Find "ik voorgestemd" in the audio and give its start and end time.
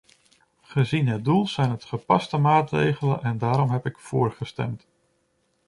3.85-4.85